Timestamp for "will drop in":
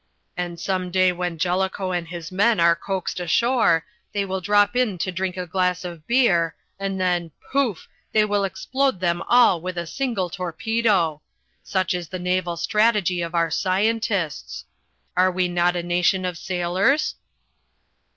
4.25-4.97